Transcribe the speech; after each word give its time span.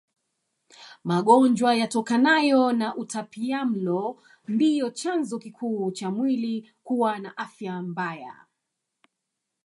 Magonjwa 1.07 1.71
yatokanayo 1.81 2.61
na 2.79 2.87
utapiamlo 3.01 4.01
ndio 4.53 4.87
chanzo 4.89 5.37
kikuu 5.39 5.91
cha 5.91 6.11
mwili 6.11 6.55
kuwa 6.85 7.11
na 7.23 7.29
afya 7.43 7.73
mbaya 7.89 8.35